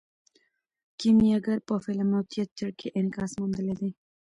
[0.99, 3.89] کیمیاګر په فلم او تیاتر کې انعکاس موندلی دی.